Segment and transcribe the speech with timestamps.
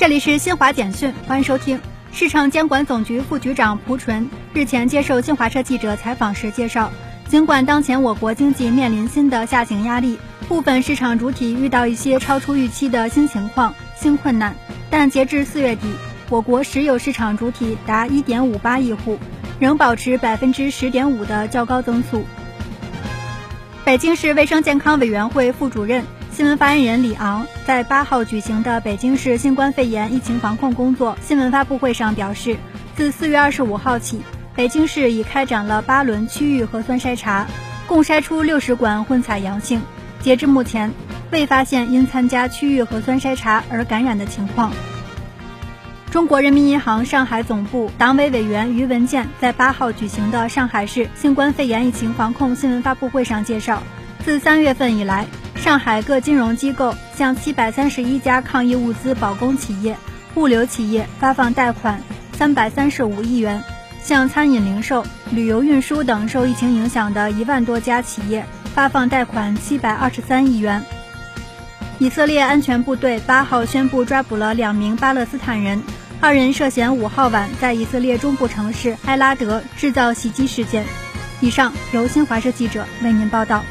[0.00, 1.78] 这里是新华简讯，欢迎收听。
[2.10, 6.90] 市场监管总局副局长蒲纯日前接受新华社记者采访时介绍，
[7.28, 10.18] 尽管当前我国经济面临新的下行压力，
[10.48, 14.56] 部分市场主体遇到一些超出预期的新情况、新困难，
[14.88, 15.92] 但截至四月底，
[16.30, 19.18] 我国实有市场主体达一点五八亿户，
[19.58, 22.24] 仍保持百分之十点五的较高增速。
[23.84, 26.02] 北京市卫生健康委员会副主任。
[26.40, 32.56] 新闻发言人李昂在八号举行的北京市新冠肺炎疫情防控工作新闻发布会上表示，
[32.96, 34.22] 自四月二十五号起，
[34.56, 37.46] 北京市已开展了八轮区域核酸筛查，
[37.86, 39.82] 共筛出六十管混采阳性。
[40.20, 40.90] 截至目前，
[41.30, 44.72] 未发现因参加区域核酸筛查而感染的情况。
[46.10, 53.82] 中国人民银行上海总部党委委员于文健在八号举行的上海市新冠肺炎疫情防控新闻发布会上介绍，
[54.24, 55.26] 自三月份以来。
[55.60, 59.94] 上海各金融机构向七百三十一家抗疫物资保供企业、
[60.34, 63.62] 物流企业发放贷款三百三十五亿元，
[64.02, 70.82] 向餐饮零售、旅游运输等受疫情影响的一万多家企业发放贷款七百二十三亿元。
[71.98, 75.82] 以色列安全部队八号宣布抓捕了两名巴勒斯坦人，
[76.22, 80.86] 二人涉嫌五号晚在以色列中部城市埃拉德制造袭击事件。
[81.42, 83.62] 以上由新华社记者为您报道。